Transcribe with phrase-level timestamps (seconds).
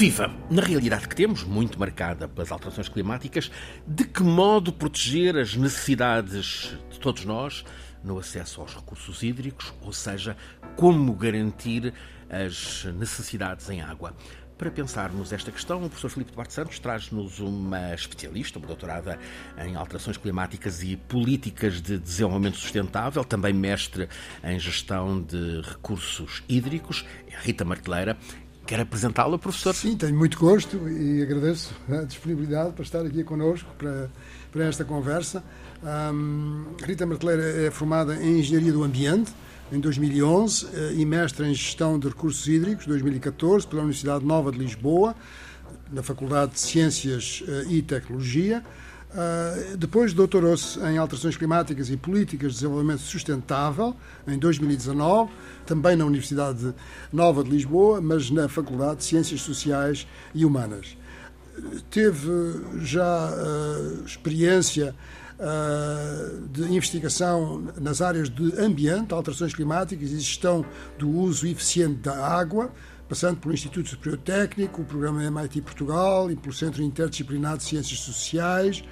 [0.00, 0.34] Viva!
[0.50, 3.50] Na realidade que temos, muito marcada pelas alterações climáticas,
[3.86, 7.66] de que modo proteger as necessidades de todos nós
[8.02, 10.38] no acesso aos recursos hídricos, ou seja,
[10.74, 11.92] como garantir
[12.30, 14.16] as necessidades em água?
[14.56, 19.18] Para pensarmos esta questão, o professor Filipe Duarte Santos traz-nos uma especialista, uma doutorada
[19.58, 24.08] em alterações climáticas e políticas de desenvolvimento sustentável, também mestre
[24.42, 27.04] em gestão de recursos hídricos,
[27.42, 28.16] Rita Marteleira.
[28.70, 29.74] Quer apresentá-la, professor?
[29.74, 34.08] Sim, tenho muito gosto e agradeço a disponibilidade para estar aqui connosco para,
[34.52, 35.42] para esta conversa.
[35.82, 39.32] Um, Rita Marteleira é formada em Engenharia do Ambiente,
[39.72, 44.58] em 2011 eh, e mestre em Gestão de Recursos Hídricos, 2014, pela Universidade Nova de
[44.58, 45.16] Lisboa,
[45.90, 48.62] na Faculdade de Ciências eh, e Tecnologia.
[49.10, 55.32] Uh, depois doutorou-se em Alterações Climáticas e Políticas de Desenvolvimento Sustentável, em 2019,
[55.66, 56.72] também na Universidade
[57.12, 60.96] Nova de Lisboa, mas na Faculdade de Ciências Sociais e Humanas.
[61.90, 62.30] Teve
[62.82, 64.94] já uh, experiência
[65.40, 70.64] uh, de investigação nas áreas de ambiente, alterações climáticas e gestão
[70.96, 72.70] do uso eficiente da água,
[73.10, 77.98] passando pelo Instituto Superior Técnico, o programa MIT Portugal e pelo Centro Interdisciplinar de Ciências
[77.98, 78.84] Sociais.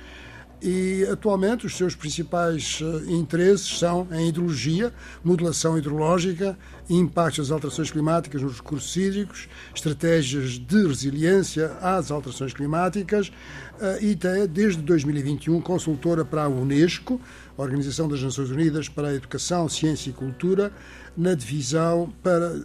[0.60, 6.58] E atualmente os seus principais uh, interesses são em hidrologia, modelação hidrológica,
[6.90, 14.14] impactos das alterações climáticas nos recursos hídricos, estratégias de resiliência às alterações climáticas uh, e
[14.14, 17.20] até desde 2021 consultora para a Unesco,
[17.56, 20.72] Organização das Nações Unidas para a Educação, Ciência e Cultura,
[21.16, 22.60] na divisão para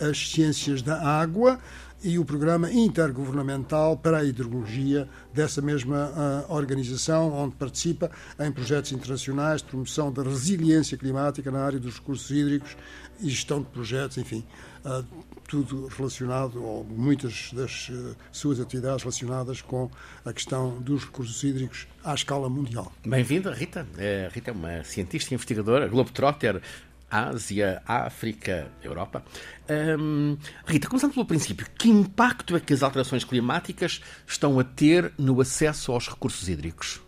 [0.00, 1.58] as ciências da água
[2.02, 8.92] e o programa intergovernamental para a hidrologia dessa mesma uh, organização, onde participa em projetos
[8.92, 12.76] internacionais de promoção da resiliência climática na área dos recursos hídricos
[13.20, 14.44] e gestão de projetos, enfim,
[14.84, 15.04] uh,
[15.48, 19.90] tudo relacionado, ou muitas das uh, suas atividades relacionadas com
[20.24, 22.92] a questão dos recursos hídricos à escala mundial.
[23.04, 23.80] Bem-vinda, Rita.
[23.80, 26.62] A Rita é uma cientista investigadora, Globetrotter,
[27.10, 29.22] Ásia, África, Europa.
[30.66, 35.40] Rita, começando pelo princípio, que impacto é que as alterações climáticas estão a ter no
[35.40, 37.00] acesso aos recursos hídricos?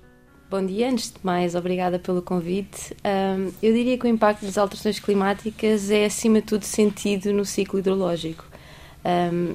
[0.50, 2.96] Bom dia, antes de mais, obrigada pelo convite.
[3.62, 7.78] Eu diria que o impacto das alterações climáticas é, acima de tudo, sentido no ciclo
[7.78, 8.44] hidrológico.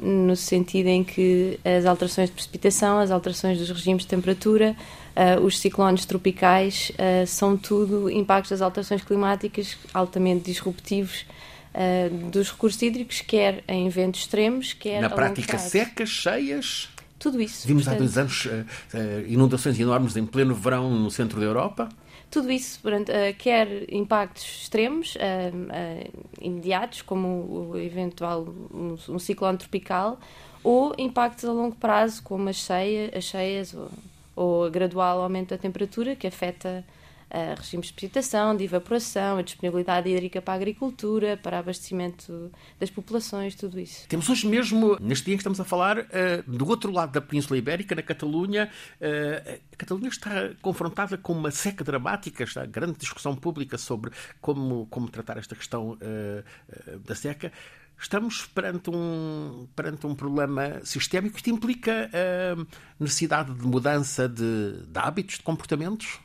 [0.02, 4.76] No sentido em que as alterações de precipitação, as alterações dos regimes de temperatura,
[5.16, 11.26] uh, os ciclones tropicais, uh, são tudo impactos das alterações climáticas altamente disruptivos
[11.74, 16.90] uh, dos recursos hídricos, quer em eventos extremos, quer Na prática, secas, cheias?
[17.18, 17.66] Tudo isso.
[17.66, 18.48] Vimos portanto, há dois anos
[19.28, 21.90] inundações enormes em pleno verão no centro da Europa.
[22.30, 25.18] Tudo isso, portanto, quer impactos extremos,
[26.40, 30.20] imediatos, como o eventual um, um ciclone tropical,
[30.62, 33.90] ou impactos a longo prazo, como as, cheia, as cheias ou
[34.36, 36.84] ou gradual aumento da temperatura, que afeta
[37.32, 42.90] uh, regimes de precipitação, de evaporação, a disponibilidade hídrica para a agricultura, para abastecimento das
[42.90, 44.08] populações, tudo isso.
[44.08, 46.06] Temos hoje mesmo, neste dia que estamos a falar, uh,
[46.48, 48.70] do outro lado da Península Ibérica, na Catalunha,
[49.02, 54.88] uh, a Catalunha está confrontada com uma seca dramática, está grande discussão pública sobre como,
[54.88, 55.98] como tratar esta questão
[57.06, 57.52] da seca
[57.98, 62.66] estamos perante um, perante um problema sistémico que implica a
[63.00, 66.20] necessidade de mudança de, de hábitos, de comportamentos?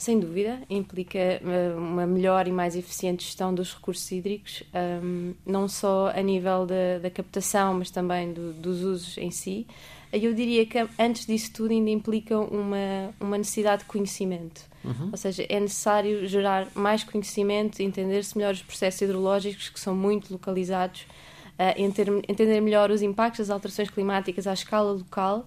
[0.00, 4.62] Sem dúvida, implica eh, uma melhor e mais eficiente gestão dos recursos hídricos,
[5.02, 9.66] um, não só a nível da, da captação, mas também do, dos usos em si.
[10.12, 14.62] Eu diria que antes disso tudo ainda implica uma, uma necessidade de conhecimento.
[14.84, 15.10] Uhum.
[15.12, 20.32] Ou seja, é necessário gerar mais conhecimento, entender-se melhor os processos hidrológicos que são muito
[20.32, 25.46] localizados, uh, entender melhor os impactos das alterações climáticas à escala local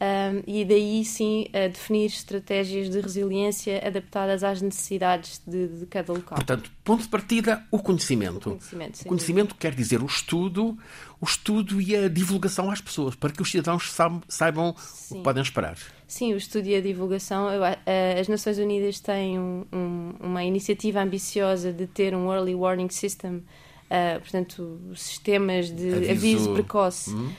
[0.00, 6.36] um, e daí sim definir estratégias de resiliência adaptadas às necessidades de, de, cada local.
[6.36, 8.48] Portanto, ponto de partida, o conhecimento.
[8.48, 10.78] O conhecimento, o conhecimento quer dizer o estudo,
[11.20, 13.94] o estudo e a divulgação às pessoas, para que os cidadãos
[14.28, 15.14] saibam sim.
[15.14, 15.76] o que podem esperar.
[16.06, 17.48] Sim, o estudo e a divulgação.
[18.18, 23.42] As Nações Unidas têm um, um, uma iniciativa ambiciosa de ter um Early Warning System
[23.90, 27.30] uh, portanto, sistemas de aviso, aviso precoce uh,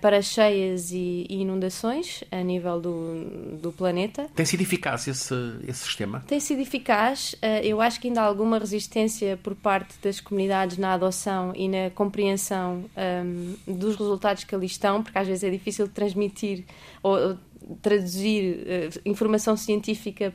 [0.00, 4.26] para cheias e, e, inundações a nível do, do planeta.
[4.34, 5.34] Tem sido eficaz esse,
[5.66, 6.24] esse sistema?
[6.26, 7.34] Tem sido eficaz.
[7.34, 11.68] Uh, eu acho que ainda há alguma resistência por parte das comunidades na adoção e
[11.68, 16.64] na compreensão um, dos resultados que ali estão, porque às vezes é difícil de transmitir
[17.02, 17.36] ou
[17.76, 20.32] traduzir uh, informação científica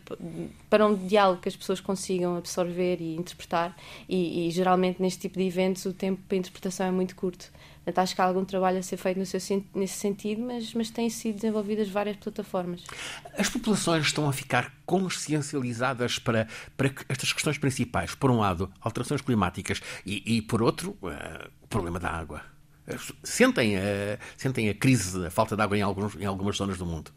[0.69, 3.75] para um diálogo que as pessoas consigam absorver e interpretar,
[4.07, 7.51] e, e, geralmente neste tipo de eventos o tempo para interpretação é muito curto.
[7.83, 11.09] Portanto, acho que há algum trabalho a ser feito seu, nesse sentido, mas, mas têm
[11.09, 12.83] sido desenvolvidas várias plataformas.
[13.37, 16.47] As populações estão a ficar consciencializadas para,
[16.77, 18.15] para estas questões principais.
[18.15, 22.41] Por um lado, alterações climáticas e, e por outro, uh, o problema da água.
[23.21, 26.85] Sentem a, sentem a crise, a falta de água em, alguns, em algumas zonas do
[26.85, 27.11] mundo?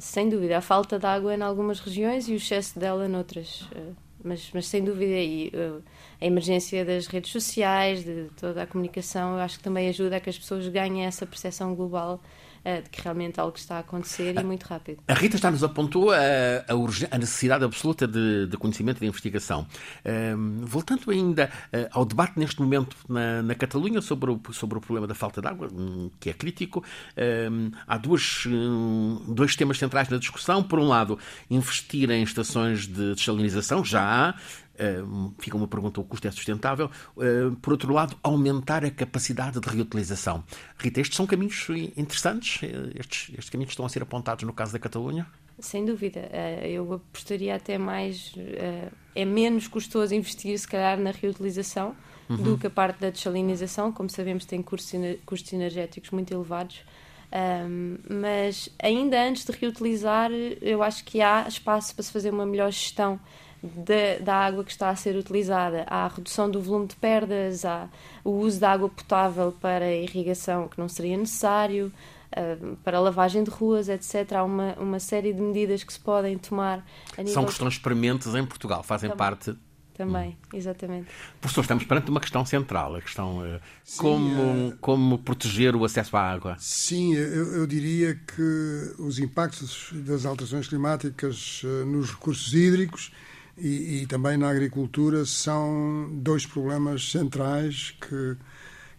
[0.00, 0.56] Sem dúvida.
[0.56, 3.60] A falta de água em algumas regiões e o excesso dela noutras.
[3.72, 3.94] Uh,
[4.24, 5.82] mas, mas sem dúvida, e, uh,
[6.18, 10.20] a emergência das redes sociais, de toda a comunicação, eu acho que também ajuda a
[10.20, 12.18] que as pessoas ganhem essa percepção global
[12.64, 15.02] uh, de que realmente algo está a acontecer e muito rápido.
[15.08, 19.06] A Rita já nos apontou a, a, a necessidade absoluta de, de, conhecimento e de
[19.06, 19.66] investigação.
[20.04, 24.80] Uh, voltando ainda uh, ao debate neste momento na, na Catalunha sobre o, sobre o
[24.80, 26.84] problema da falta de água, hum, que é crítico,
[27.86, 30.62] há duas, um, dois temas centrais na discussão.
[30.62, 31.18] Por um lado,
[31.50, 34.34] investir em estações de desalinização, já há,
[35.38, 36.90] fica uma pergunta: o custo é sustentável?
[37.16, 40.44] Uh, por outro lado, aumentar a capacidade de reutilização.
[40.78, 41.66] Rita, estes são caminhos
[41.96, 42.62] interessantes?
[42.62, 45.26] Eh, estes, estes caminhos estão a ser apontados no caso da Catalunha?
[45.58, 46.20] Sem dúvida.
[46.64, 48.32] Eu apostaria até mais.
[49.14, 51.94] é menos custoso investir, se calhar, na reutilização
[52.30, 52.36] uhum.
[52.36, 53.92] do que a parte da desalinização.
[53.92, 56.82] Como sabemos, tem custos energéticos muito elevados.
[57.32, 62.44] Um, mas ainda antes de reutilizar, eu acho que há espaço para se fazer uma
[62.44, 63.20] melhor gestão
[63.62, 65.84] da, da, água que está a ser utilizada.
[65.86, 67.88] Há a redução do volume de perdas, há
[68.24, 71.92] o uso de água potável para irrigação que não seria necessário,
[72.36, 74.32] uh, para lavagem de ruas, etc.
[74.32, 76.84] Há uma, uma série de medidas que se podem tomar.
[77.26, 79.18] São questões prementes em Portugal, fazem Também.
[79.18, 79.56] parte
[80.00, 81.08] também, exatamente.
[81.42, 85.84] Professor, estamos perante uma questão central, a questão uh, sim, como, uh, como proteger o
[85.84, 86.56] acesso à água.
[86.58, 93.12] Sim, eu, eu, diria que os impactos das alterações climáticas uh, nos recursos hídricos
[93.56, 98.36] e, e, também na agricultura são dois problemas centrais que,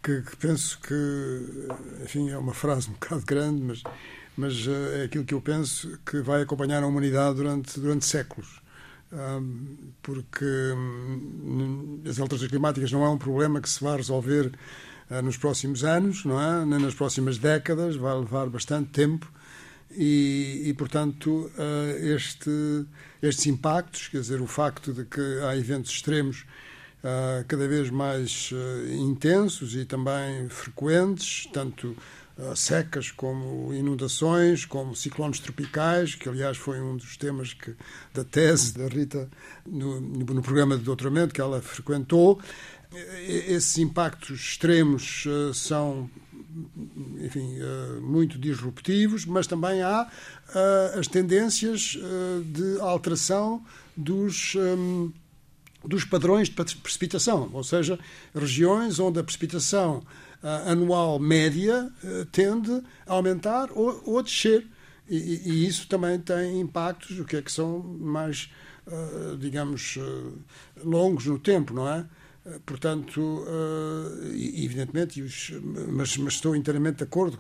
[0.03, 1.67] que, que, penso que,
[2.03, 3.83] enfim, é uma frase um bocado grande, mas,
[4.37, 8.61] mas é aquilo que eu penso que vai acompanhar a humanidade durante, durante séculos.
[10.01, 14.53] Porque um, as alterações climáticas não é um problema que se vai resolver
[15.09, 16.65] uh, nos próximos anos, não é?
[16.65, 19.29] Nem nas próximas décadas, vai levar bastante tempo
[19.95, 22.85] e, e portanto, uh, este
[23.21, 26.45] estes impactos, quer dizer, o facto de que há eventos extremos
[27.03, 31.95] uh, cada vez mais uh, intensos e também frequentes, tanto
[32.55, 37.75] secas como inundações, como ciclones tropicais, que aliás foi um dos temas que,
[38.11, 39.29] da tese da Rita
[39.63, 42.41] no, no programa de doutoramento que ela frequentou.
[43.27, 46.09] Esses impactos extremos são
[47.19, 47.57] enfim,
[48.01, 53.63] muito disruptivos, mas também há uh, as tendências uh, de alteração
[53.95, 55.11] dos, um,
[55.85, 57.99] dos padrões de precipitação, ou seja,
[58.33, 60.03] regiões onde a precipitação
[60.65, 61.91] anual média
[62.31, 62.71] tende
[63.05, 64.65] a aumentar ou, ou a descer.
[65.07, 68.49] E, e, isso também tem impactos, o que é que são mais,
[69.39, 69.99] digamos,
[70.83, 72.07] longos no tempo, não é?
[72.65, 73.45] Portanto,
[74.33, 75.23] evidentemente,
[75.89, 77.37] mas, mas, estou inteiramente de acordo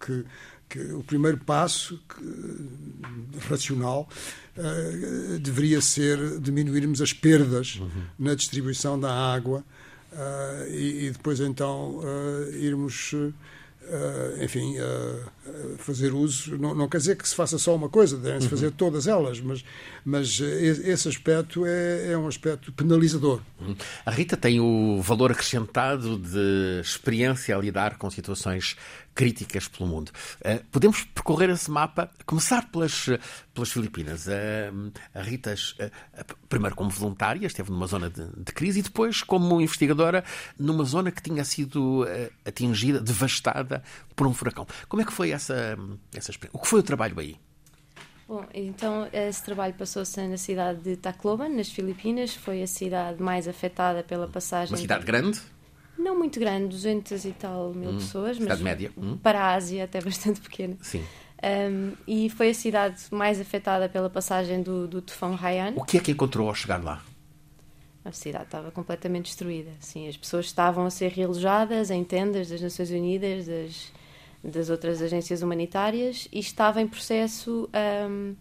[0.00, 0.24] que
[0.68, 4.08] que o primeiro passo que, racional
[4.56, 8.02] uh, deveria ser diminuirmos as perdas uhum.
[8.18, 9.64] na distribuição da água
[10.12, 13.12] uh, e, e, depois então uh, irmos
[13.88, 16.58] Uh, enfim, uh, fazer uso.
[16.58, 18.50] Não, não, quer dizer que se faça só uma coisa, devem-se uhum.
[18.50, 19.64] fazer todas elas, mas,
[20.04, 23.40] mas esse aspecto é, é um aspecto penalizador.
[23.58, 23.74] Uhum.
[24.04, 28.76] A Rita tem o valor acrescentado de experiência a lidar com situações
[29.18, 30.12] críticas pelo mundo.
[30.40, 33.06] Uh, podemos percorrer esse mapa, começar pelas,
[33.52, 34.28] pelas Filipinas.
[34.28, 39.20] Uh, a Rita, uh, primeiro como voluntária, esteve numa zona de, de, crise e depois
[39.24, 40.22] como investigadora
[40.56, 42.06] numa zona que tinha sido
[42.46, 43.82] atingida, devastada
[44.14, 44.64] por um furacão.
[44.88, 45.76] Como é que foi essa,
[46.14, 46.56] essa experiência?
[46.56, 47.36] O que foi o trabalho aí?
[48.28, 52.36] Bom, então esse trabalho passou-se na cidade de Tacloban, nas Filipinas.
[52.36, 54.74] Foi a cidade mais afetada pela passagem.
[54.74, 55.40] Uma cidade grande?
[55.98, 58.92] Não muito grande, 200 e tal mil hum, pessoas, mas média.
[58.96, 59.16] Hum.
[59.16, 60.76] para a Ásia até bastante pequena.
[60.80, 61.04] Sim.
[61.42, 65.72] Um, e foi a cidade mais afetada pela passagem do, do tufão Haiyan.
[65.76, 67.02] O que é que encontrou ao chegar lá?
[68.04, 69.70] A cidade estava completamente destruída.
[69.80, 73.92] Sim, as pessoas estavam a ser realojadas em tendas das Nações Unidas, das,
[74.42, 77.68] das outras agências humanitárias e estava em processo
[78.08, 78.34] um,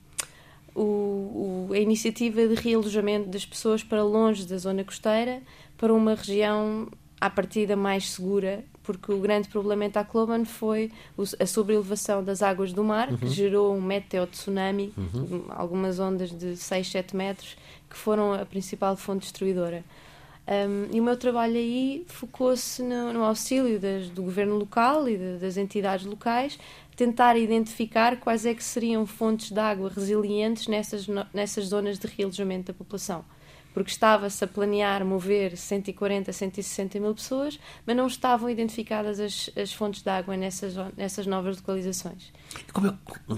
[0.73, 5.41] o, o, a iniciativa de realojamento das pessoas para longe da zona costeira,
[5.75, 6.87] para uma região
[7.19, 10.91] à partida mais segura, porque o grande problema em Tacloban foi
[11.39, 13.17] a sobrelevação das águas do mar, uhum.
[13.17, 15.45] que gerou um meteo-tsunami, uhum.
[15.49, 17.57] algumas ondas de 6, 7 metros,
[17.89, 19.83] que foram a principal fonte destruidora.
[20.47, 25.17] Um, e o meu trabalho aí focou-se no, no, auxílio das, do governo local e
[25.17, 26.57] de, das entidades locais,
[26.95, 32.71] tentar identificar quais é que seriam fontes de água resilientes nessas, nessas zonas de realojamento
[32.71, 33.25] da população
[33.77, 39.71] porque estava-se a planear mover 140, 160 mil pessoas, mas não estavam identificadas as, as
[39.71, 42.33] fontes de água nessas, nessas novas localizações.
[42.73, 42.93] Como é,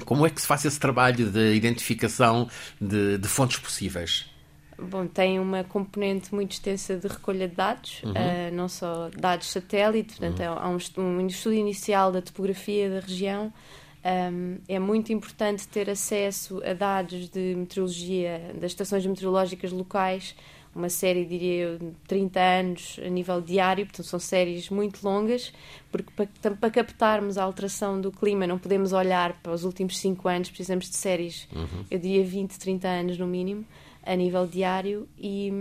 [0.05, 4.31] como é que se faz esse trabalho de identificação de, de fontes possíveis?
[4.77, 8.12] Bom, tem uma componente muito extensa de recolha de dados, uhum.
[8.12, 10.58] uh, não só dados satélite, portanto, uhum.
[10.58, 13.51] há um, um estudo inicial da topografia da região,
[14.03, 20.36] um, é muito importante ter acesso a dados de meteorologia das estações meteorológicas locais,
[20.74, 25.51] uma série, diria eu, de 30 anos a nível diário, portanto são séries muito longas,
[25.91, 30.27] porque para, para captarmos a alteração do clima não podemos olhar para os últimos 5
[30.27, 31.86] anos, precisamos de séries, uhum.
[31.89, 33.65] eu diria 20, 30 anos no mínimo
[34.03, 35.51] a nível diário e,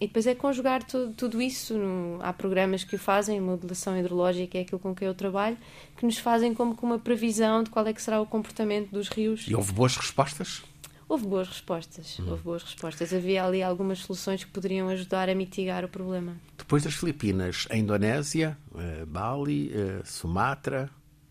[0.00, 1.78] e depois é conjugar tudo, tudo isso.
[1.78, 5.56] No, há programas que o fazem, modelação hidrológica é aquilo com que eu trabalho,
[5.96, 9.08] que nos fazem como com uma previsão de qual é que será o comportamento dos
[9.08, 9.46] rios.
[9.48, 10.62] E houve boas respostas?
[11.08, 12.30] Houve boas respostas, uhum.
[12.30, 13.12] houve boas respostas.
[13.12, 16.36] Havia ali algumas soluções que poderiam ajudar a mitigar o problema.
[16.56, 20.88] Depois das Filipinas, a Indonésia, eh, Bali, eh, Sumatra,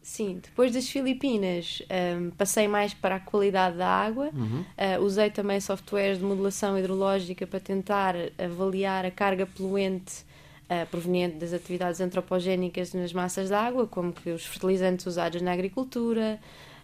[0.10, 1.84] Sim, depois das Filipinas
[2.18, 4.32] um, passei mais para a qualidade da água.
[4.34, 4.62] Uhum.
[4.62, 10.26] Uh, usei também softwares de modelação hidrológica para tentar avaliar a carga poluente
[10.64, 15.52] uh, proveniente das atividades antropogénicas nas massas de água, como que os fertilizantes usados na
[15.54, 16.40] agricultura,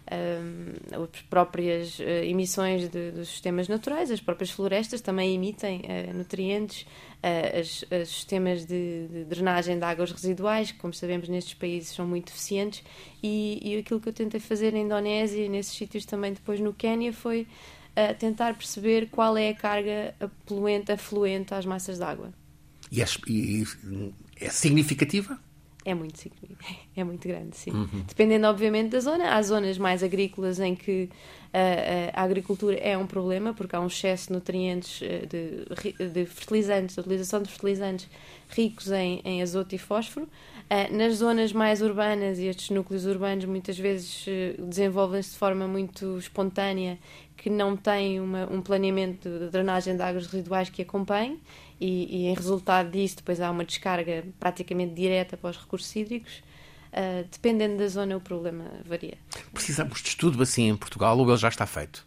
[0.06, 6.82] as próprias uh, emissões de, dos sistemas naturais, as próprias florestas também emitem uh, nutrientes,
[6.82, 11.90] uh, as, os sistemas de, de, drenagem de águas residuais, que, como sabemos, nestes países
[11.90, 12.84] são muito eficientes,
[13.22, 16.72] e, e aquilo que eu tentei fazer na Indonésia e nesses sítios também depois no
[16.72, 17.46] Quénia foi
[18.18, 22.30] tentar perceber qual é a carga poluente afluente às massas de água.
[22.92, 23.64] E é, e
[24.38, 25.40] é significativa?
[25.86, 26.20] É muito,
[26.96, 27.70] é muito grande, sim.
[27.70, 28.02] Uhum.
[28.08, 29.36] Dependendo, obviamente, da zona.
[29.36, 33.86] Há zonas mais agrícolas em que uh, a agricultura é um problema, porque há um
[33.86, 38.08] excesso de nutrientes, uh, de, de fertilizantes, de utilização de fertilizantes
[38.48, 40.26] ricos em, em azoto e fósforo.
[40.26, 44.26] Uh, nas zonas mais urbanas e estes núcleos urbanos muitas vezes
[44.58, 46.98] desenvolvem-se de forma muito espontânea
[47.36, 51.40] que não têm uma, um planeamento de drenagem de águas residuais que acompanhe
[51.80, 56.42] e, e, em resultado disso depois há uma descarga praticamente direta para os recursos hídricos.
[56.92, 59.18] Uh, dependendo da zona, o problema varia.
[59.52, 62.06] Precisamos de estudo assim em Portugal ou ele já está feito?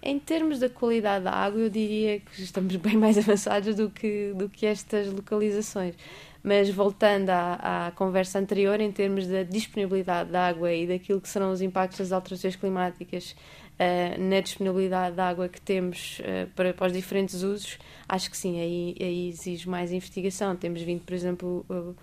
[0.00, 4.32] Em termos da qualidade da água, eu diria que estamos bem mais avançados do que,
[4.36, 5.96] do que estas localizações.
[6.44, 11.28] Mas voltando à, à conversa anterior, em termos da disponibilidade da água e daquilo que
[11.28, 13.34] serão os impactos das alterações climáticas
[13.78, 17.78] uh, na disponibilidade de água que temos uh, para, para os diferentes usos,
[18.08, 20.56] acho que sim, aí, aí exige mais investigação.
[20.56, 21.94] Temos vindo, por exemplo, o,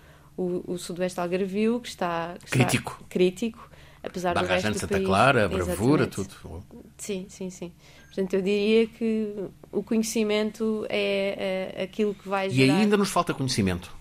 [0.42, 2.92] o, o Sudoeste Algarvio, que está, que crítico.
[2.92, 3.70] Está crítico,
[4.02, 5.06] apesar Barragem do resto de Santa país.
[5.06, 6.64] Clara, a bravura, tudo.
[6.96, 7.72] Sim, sim, sim.
[8.06, 9.34] Portanto, eu diria que
[9.72, 12.78] o conhecimento é, é aquilo que vai gerar...
[12.78, 13.92] E ainda nos falta conhecimento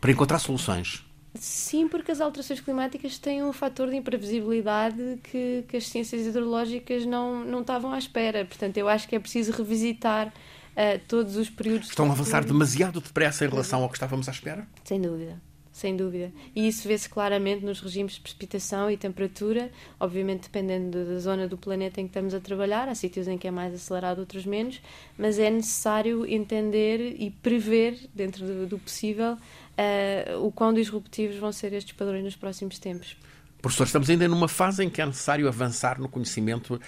[0.00, 1.02] para encontrar soluções.
[1.34, 7.04] Sim, porque as alterações climáticas têm um fator de imprevisibilidade que, que as ciências hidrológicas
[7.04, 8.44] não, não estavam à espera.
[8.44, 11.88] Portanto, eu acho que é preciso revisitar uh, todos os períodos.
[11.88, 14.66] Estão a avançar demasiado depressa em relação ao que estávamos à espera?
[14.84, 15.40] Sem dúvida.
[15.78, 16.32] Sem dúvida.
[16.56, 19.70] E isso vê-se claramente nos regimes de precipitação e temperatura,
[20.00, 23.46] obviamente dependendo da zona do planeta em que estamos a trabalhar, há sítios em que
[23.46, 24.82] é mais acelerado, outros menos,
[25.16, 31.52] mas é necessário entender e prever, dentro do, do possível, uh, o quão disruptivos vão
[31.52, 33.16] ser estes padrões nos próximos tempos.
[33.62, 36.80] Professor, estamos ainda numa fase em que é necessário avançar no conhecimento, uh,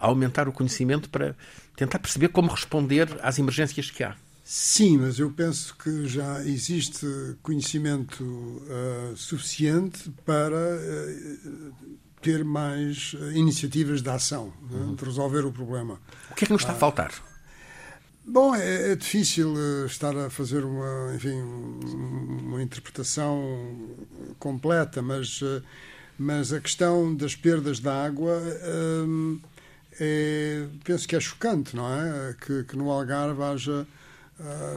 [0.00, 1.36] aumentar o conhecimento para
[1.76, 4.16] tentar perceber como responder às emergências que há.
[4.44, 7.06] Sim, mas eu penso que já existe
[7.42, 11.74] conhecimento uh, suficiente para uh,
[12.20, 14.94] ter mais iniciativas de ação, né, uhum.
[14.94, 15.98] de resolver o problema.
[16.30, 17.12] O que é que nos está a faltar?
[18.26, 19.54] Bom, é, é, difícil
[19.86, 23.96] estar a fazer uma, enfim, uma interpretação
[24.38, 25.40] completa, mas
[26.18, 28.40] mas a questão das perdas de água
[30.00, 32.34] é, penso que é chocante, não é?
[32.40, 33.86] Que, que no Algarve haja,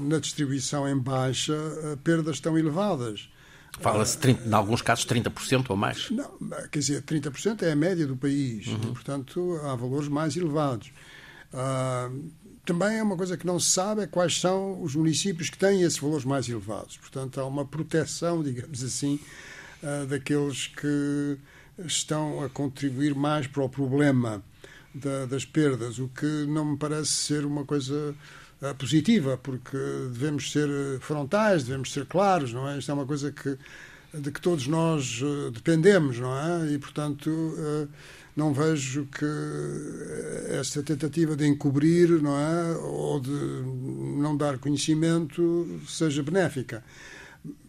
[0.02, 3.30] na distribuição em baixa, uh, perdas tão elevadas.
[3.80, 6.10] Fala-se, em alguns casos, 30% ou mais?
[6.10, 6.32] Não,
[6.72, 8.76] quer dizer, 30% é a média do país, uhum.
[8.76, 10.92] e, portanto há valores mais elevados.
[11.54, 12.32] Uh,
[12.66, 15.84] também é uma coisa que não se sabe é quais são os municípios que têm
[15.84, 16.98] esses valores mais elevados.
[16.98, 19.20] Portanto, há uma proteção, digamos assim,
[19.82, 21.38] uh, daqueles que
[21.86, 24.44] estão a contribuir mais para o problema
[24.94, 28.14] da, das perdas, o que não me parece ser uma coisa
[28.78, 29.78] positiva, porque
[30.12, 32.78] devemos ser frontais, devemos ser claros, não é?
[32.78, 33.58] Isto é uma coisa que,
[34.14, 36.72] de que todos nós uh, dependemos, não é?
[36.72, 37.30] E, portanto
[38.38, 39.26] não vejo que
[40.60, 46.84] esta tentativa de encobrir não é, ou de não dar conhecimento seja benéfica.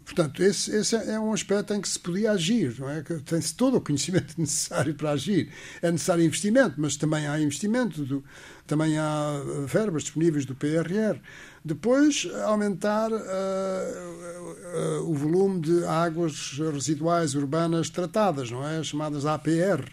[0.04, 3.02] Portanto, esse, esse, é um aspecto em que se podia agir, não é?
[3.02, 5.50] Tem-se todo o conhecimento necessário para agir.
[5.82, 8.25] É necessário investimento, mas também há investimento, do,
[8.66, 11.20] também há verbas disponíveis do PRR.
[11.62, 18.82] Depois, aumentar uh, uh, o volume de águas residuais urbanas tratadas, não é?
[18.82, 19.85] Chamadas APR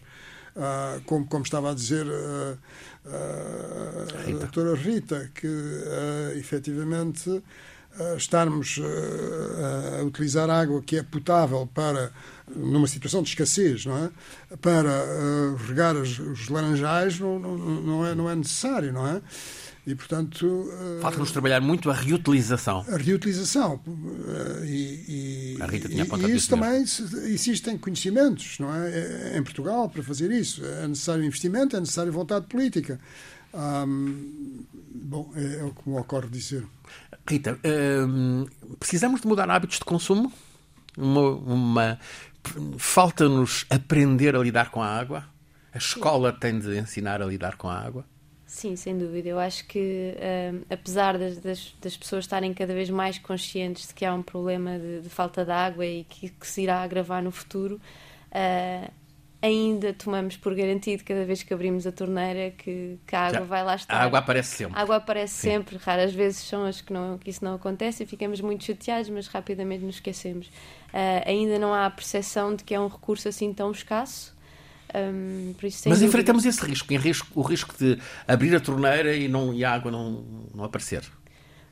[1.06, 2.06] como, como estava a dizer
[3.06, 5.48] a doutora Rita, que
[6.38, 7.44] efetivamente
[8.18, 8.80] estarmos
[10.00, 12.12] a utilizar água que é potável para
[12.56, 14.10] numa situação de escassez, não é?
[14.58, 14.92] Para
[15.68, 19.22] regar os, laranjais não, não, não, é, não é necessário, não é?
[19.88, 20.68] E, portanto...
[20.98, 22.84] Eh, Falta-nos trabalhar muito a reutilização.
[22.90, 23.80] A reutilização.
[23.88, 29.38] Eh, e, e, a Rita tinha e, e isso também existem conhecimentos, não é?
[29.38, 30.66] Em Portugal, para fazer isso.
[30.66, 33.00] É necessário investimento, é necessário vontade política.
[33.56, 36.66] Bom, é, é, o que me ocorre dizer.
[37.28, 37.60] Rita,
[38.08, 38.46] hum,
[38.80, 40.32] precisamos de mudar hábitos de consumo?
[40.98, 42.00] Uma, uma
[42.78, 45.26] falta-nos aprender a lidar com a água?
[45.74, 48.06] A escola tem de ensinar a lidar com a água?
[48.46, 49.28] Sim, sem dúvida.
[49.28, 53.94] Eu acho que, uh, apesar das, das, das, pessoas estarem cada vez mais conscientes de
[53.94, 57.22] que há um problema de, de falta de água e que, que, se irá agravar
[57.22, 57.82] no futuro,
[58.32, 58.92] uh,
[59.46, 63.46] ainda tomamos por garantido, cada vez que abrimos a torneira, que, que a água Já,
[63.46, 63.96] vai lá estar.
[63.96, 64.78] A água aparece sempre.
[64.78, 65.50] A água aparece Sim.
[65.50, 65.78] sempre.
[65.78, 69.28] Raras vezes são as que, não, que isso não acontece e ficamos muito chateados, mas
[69.28, 70.48] rapidamente nos esquecemos.
[70.48, 74.36] Uh, ainda não há a percepção de que é um recurso assim tão escasso
[74.96, 79.54] um, isso, Mas enfrentamos esse risco, risco, o risco de abrir a torneira e, não,
[79.54, 81.04] e a água não, não aparecer.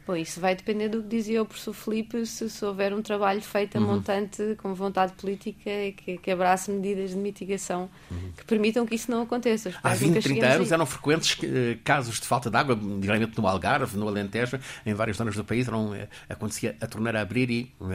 [0.05, 3.41] Bom, isso vai depender do que dizia o professor Felipe, se, se houver um trabalho
[3.41, 3.87] feito a uhum.
[3.87, 8.31] montante com vontade política e que, que abrace medidas de mitigação uhum.
[8.35, 9.73] que permitam que isso não aconteça.
[9.81, 13.97] Há 20, 30 anos eram frequentes eh, casos de falta de água, diretamente no Algarve,
[13.97, 17.87] no Alentejo, em várias zonas do país, não, eh, acontecia a torneira abrir e uh,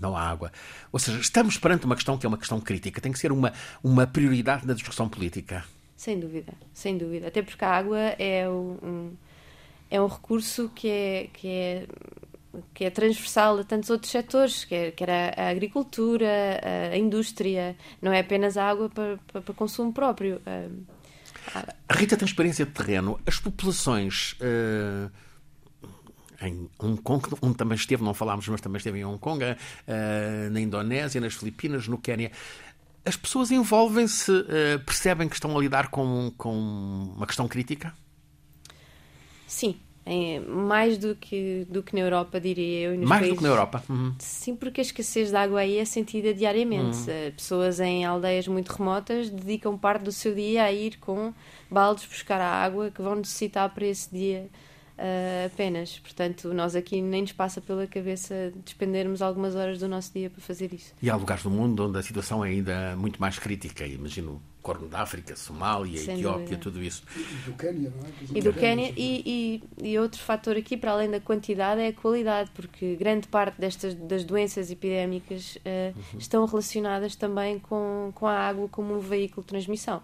[0.00, 0.50] não há água.
[0.90, 3.52] Ou seja, estamos perante uma questão que é uma questão crítica, tem que ser uma,
[3.82, 5.62] uma prioridade na discussão política.
[5.94, 7.28] Sem dúvida, sem dúvida.
[7.28, 9.12] Até porque a água é um
[9.90, 11.86] é um recurso que é, que é,
[12.72, 14.94] que é transversal a tantos outros setores, que é,
[15.36, 16.60] a, agricultura,
[16.92, 20.40] a, indústria, não é apenas a água para, para, para consumo próprio.
[21.88, 23.20] A Rita tem experiência de terreno.
[23.26, 24.36] As populações.
[24.40, 25.10] Uh
[26.46, 30.50] em Hong Kong, onde também esteve, não falámos, mas também esteve em Hong Kong, uh,
[30.50, 32.30] na Indonésia, nas Filipinas, no Quênia.
[33.04, 37.94] As pessoas envolvem-se, uh, percebem que estão a lidar com, com uma questão crítica?
[39.46, 39.76] Sim,
[40.06, 42.98] é, mais do que, do que na Europa, diria eu.
[42.98, 43.30] mais países...
[43.30, 43.82] do que na Europa?
[43.88, 44.14] Uhum.
[44.18, 46.98] Sim, porque a escassez de água aí é sentida diariamente.
[46.98, 47.06] Uhum.
[47.08, 51.32] Eh, pessoas em aldeias muito remotas dedicam parte do seu dia a ir com
[51.70, 54.50] baldes buscar a água que vão necessitar para esse dia
[54.98, 55.98] uh, apenas.
[55.98, 60.42] Portanto, nós aqui nem nos passa pela cabeça despendermos algumas horas do nosso dia para
[60.42, 60.92] fazer isso.
[61.00, 63.86] E há lugares do mundo onde a situação é ainda muito mais crítica.
[63.86, 66.62] Imagino Corno da África, Somália, Sem Etiópia, dúvida.
[66.62, 67.02] tudo isso.
[67.14, 68.38] E do Quênia, não é?
[68.38, 71.92] E do Quênia, e, e, e, outro fator aqui, para além da quantidade, é a
[71.92, 76.18] qualidade, porque grande parte destas das doenças epidémicas uh, uhum.
[76.18, 80.02] estão relacionadas também com, com a água como um veículo de transmissão.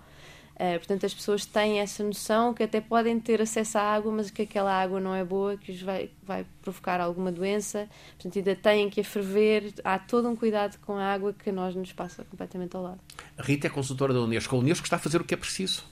[0.60, 4.30] Uh, portanto, as pessoas têm essa noção que até podem ter acesso à água, mas
[4.30, 7.88] que aquela água não é boa, que os vai, vai provocar alguma doença.
[8.10, 9.72] Portanto, ainda têm que a ferver.
[9.82, 13.00] Há todo um cuidado com a água que a nós nos passa completamente ao lado.
[13.38, 14.54] A Rita é consultora da Unesco.
[14.54, 15.82] A Unesco está a fazer o que é preciso?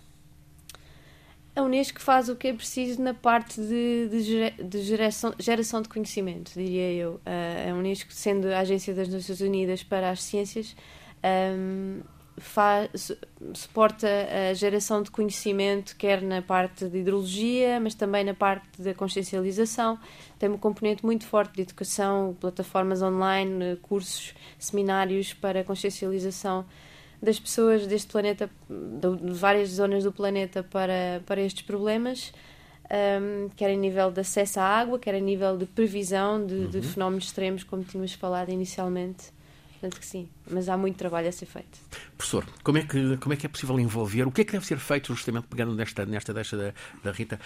[1.56, 5.88] A Unesco faz o que é preciso na parte de, de, de geração, geração, de
[5.88, 7.14] conhecimento, diria eu.
[7.14, 10.76] Uh, a Unesco, sendo a Agência das Nações Unidas para as Ciências,
[11.24, 12.02] um,
[12.40, 13.12] faz,
[13.54, 14.08] suporta
[14.50, 19.98] a geração de conhecimento, quer na parte de hidrologia, mas também na parte da consciencialização.
[20.38, 26.64] Tem um componente muito forte de educação, plataformas online, cursos, seminários para consciencialização
[27.20, 32.32] das pessoas deste planeta, de várias zonas do planeta, para, para estes problemas.
[32.90, 36.68] Um, quer a nível de acesso à água, quer a nível de previsão de, uhum.
[36.68, 39.37] de fenómenos extremos, como tínhamos falado inicialmente.
[39.80, 41.78] Portanto, que sim, mas há muito trabalho a ser feito.
[42.16, 44.26] Professor, como é, que, como é que é possível envolver?
[44.26, 47.38] O que é que deve ser feito, justamente pegando nesta, nesta deixa da, da Rita?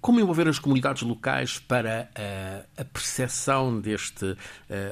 [0.00, 4.36] Como envolver as comunidades locais para uh, a percepção deste uh,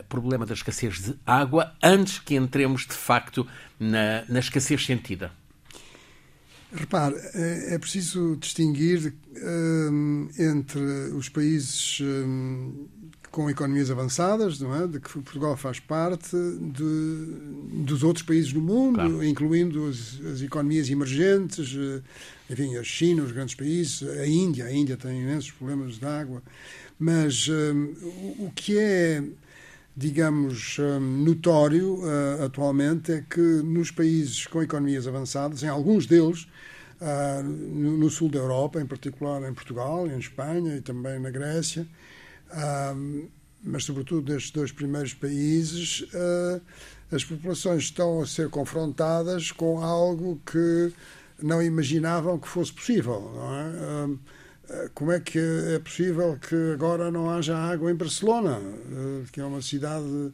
[0.07, 3.47] problema da escassez de água antes que entremos, de facto,
[3.81, 5.33] na, na escassez sentida?
[6.75, 10.81] Repare, é, é preciso distinguir um, entre
[11.15, 12.87] os países um,
[13.33, 14.87] com economias avançadas, não é?
[14.87, 19.25] de que Portugal faz parte, de, dos outros países do mundo, claro.
[19.25, 22.03] incluindo as, as, economias emergentes, eh,
[22.51, 24.67] enfim, a China, os grandes países, a Índia.
[24.67, 26.43] A Índia tem imensos problemas de água.
[26.99, 29.25] Mas um, o, o, que é,
[29.97, 36.47] digamos, um, notório uh, atualmente é que nos países com economias avançadas, em alguns deles,
[37.01, 41.31] uh, no, no sul da Europa, em particular em Portugal, em Espanha e também na
[41.31, 41.87] Grécia,
[43.63, 46.61] mas sobretudo nestes dois primeiros países, uh,
[47.11, 50.93] as populações estão a ser confrontadas com algo que
[51.43, 53.31] não imaginavam que fosse possível.
[53.35, 54.07] Não é?
[54.07, 59.41] Uh, como é que é possível que agora não haja água em Barcelona, uh, que
[59.41, 60.33] é uma cidade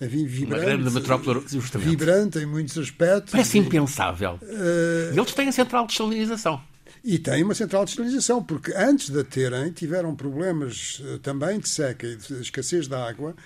[0.00, 1.88] enfim, vibrante, uma grande metrópole, justamente.
[1.88, 3.32] vibrante em muitos aspectos.
[3.32, 4.38] Parece impensável.
[4.42, 6.60] Uh, Eles têm a central de salinização.
[7.06, 11.58] E tem uma central de esterilização, porque antes de a terem, tiveram problemas uh, também
[11.58, 13.36] de seca e de escassez de água,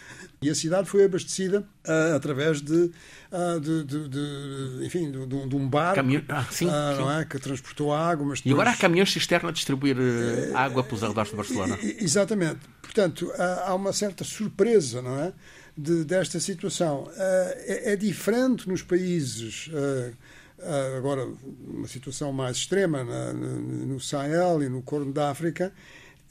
[0.41, 2.93] e a cidade foi abastecida uh, através de,
[3.33, 6.25] uh, de, de, de, enfim, de, um barco Caminho...
[6.29, 6.71] ah, sim, sim.
[6.71, 7.25] Não é?
[7.25, 8.25] que transportou a água.
[8.25, 8.51] Mas depois...
[8.51, 9.97] E agora há caminhões cisterna a distribuir
[10.55, 11.77] água pelos arredores de Barcelona.
[11.83, 12.61] Exatamente.
[12.81, 13.33] Portanto,
[13.65, 15.33] há uma certa surpresa, não é?
[15.77, 17.11] desta situação.
[17.17, 19.71] É, é, diferente nos países
[20.97, 21.29] agora
[21.67, 25.73] uma situação mais extrema na, no Sahel e no Corno da África,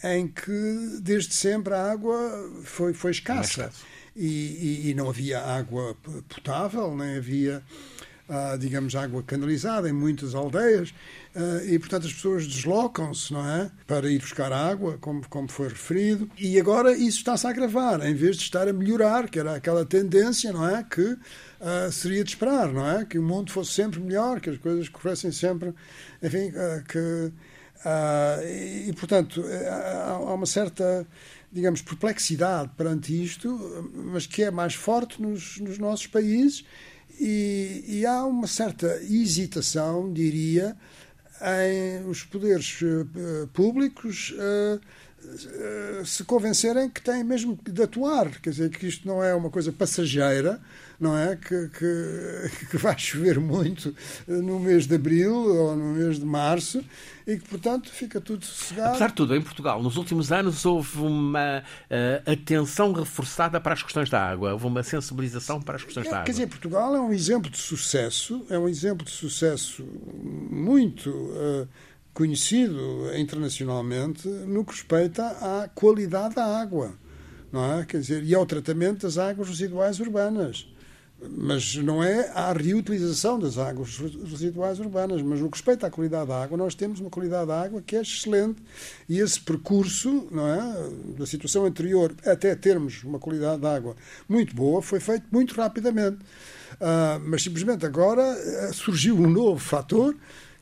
[0.04, 2.16] em que desde sempre a água
[2.64, 3.72] foi, foi escassa.
[4.16, 5.96] E, e, e, não havia água
[6.28, 7.64] potável, nem havia,
[8.30, 10.90] uh, digamos, água canalizada em muitas aldeias.
[11.36, 13.72] Uh, e, portanto, as pessoas deslocam-se, não é?
[13.86, 16.30] Para ir buscar água, como, como foi referido.
[16.38, 19.86] E agora isso está-se a agravar, em vez de estar a melhorar, que era aquela
[19.86, 20.84] tendência, não é?
[20.84, 23.06] Que uh, seria de esperar, não é?
[23.06, 25.74] Que o mundo fosse sempre melhor, que as coisas corressem sempre,
[26.22, 26.52] enfim,
[26.88, 27.32] que
[28.88, 31.06] e, portanto há uma certa
[31.52, 33.50] digamos perplexidade perante isto,
[33.94, 36.66] mas que é mais forte nos, nos nossos países
[37.20, 40.76] e, e, há uma certa hesitação, diria,
[41.42, 42.80] em os poderes
[43.54, 44.34] públicos
[46.06, 49.72] se convencerem que têm mesmo de atuar, quer dizer, que isto não é uma coisa
[49.72, 50.60] passageira,
[51.00, 51.36] não é?
[51.36, 53.94] Que, que, que vai chover muito
[54.28, 56.84] no mês de abril ou no mês de março
[57.26, 58.90] e que, portanto, fica tudo sossegado.
[58.90, 63.84] Apesar de tudo, em Portugal, nos últimos anos houve uma uh, atenção reforçada para as
[63.84, 66.26] questões da água, houve uma sensibilização para as questões é, da água.
[66.26, 69.84] Quer dizer, Portugal é um exemplo de sucesso, é um exemplo de sucesso
[70.50, 71.10] muito.
[71.10, 71.68] Uh,
[72.18, 76.96] conhecido internacionalmente no que respeita à qualidade da água,
[77.52, 77.86] não é?
[77.86, 80.68] Quer dizer, e ao tratamento das águas residuais urbanas.
[81.30, 86.30] Mas não é a reutilização das águas residuais urbanas, mas no que respeita à qualidade
[86.30, 88.64] da água, nós temos uma qualidade da água que é excelente
[89.08, 93.96] e esse percurso, não é, da situação anterior até termos uma qualidade de água
[94.28, 96.18] muito boa, foi feito muito rapidamente.
[96.74, 100.16] Uh, mas simplesmente agora uh, surgiu um novo fator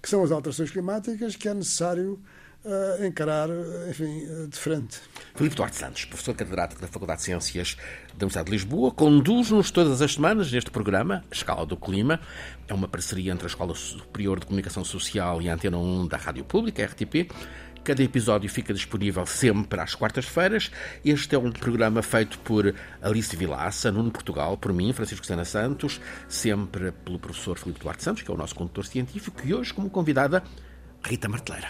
[0.06, 2.20] que são as alterações climáticas que é necessário
[2.64, 3.50] uh, encarar,
[3.90, 5.02] enfim, uh, de frente.
[5.36, 7.76] Filipe Duarte Santos, professor catedrático da Faculdade de Ciências
[8.10, 12.20] da Universidade de Lisboa, conduz-nos todas as semanas neste programa, Escala do Clima.
[12.68, 16.18] É uma parceria entre a Escola Superior de Comunicação Social e a Antena 1 da
[16.18, 17.28] Rádio Pública, RTP.
[17.86, 20.72] Cada episódio fica disponível sempre às quartas-feiras.
[21.06, 26.02] Este é um programa feito por Alice Vilaça, Nuno Portugal, por mim, Francisco Sena Santos,
[26.28, 29.88] sempre pelo professor Filipe Duarte Santos, que é o nosso condutor científico, e hoje como
[29.88, 30.44] convidada
[31.04, 31.70] Rita Marteleira.